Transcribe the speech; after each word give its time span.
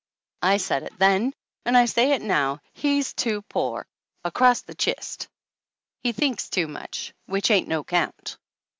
"I 0.41 0.57
said 0.57 0.81
it 0.81 0.97
then 0.97 1.31
and 1.63 1.77
I 1.77 1.85
say 1.85 2.13
it 2.13 2.23
now, 2.23 2.59
he's 2.73 3.13
too 3.13 3.43
pore! 3.43 3.85
Across 4.23 4.61
the 4.63 4.73
chist! 4.73 5.27
He 5.99 6.11
thinks 6.11 6.49
too 6.49 6.67
much, 6.67 7.13
which 7.27 7.51
ain't 7.51 7.67
no 7.67 7.83
'count. 7.83 8.39